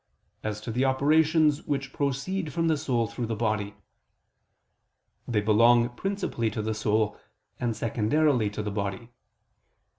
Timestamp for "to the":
0.61-0.83, 6.49-6.73, 8.49-8.71